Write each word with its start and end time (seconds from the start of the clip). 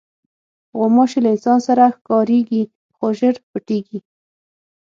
غوماشې 0.77 1.19
له 1.23 1.29
انسان 1.35 1.59
سره 1.67 1.83
ښکارېږي، 1.95 2.63
خو 2.95 3.05
ژر 3.17 3.35
پټېږي. 3.51 3.99